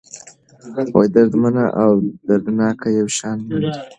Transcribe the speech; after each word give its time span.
دردمنه 1.13 1.65
او 1.83 1.91
دردناکه 2.27 2.87
يو 2.99 3.07
شان 3.17 3.37
نه 3.49 3.57
دي. 3.61 3.71